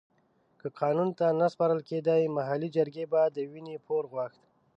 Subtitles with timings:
[0.59, 4.41] که قانون ته نه سپارل کېده محلي جرګې به د وينې پور غوښت.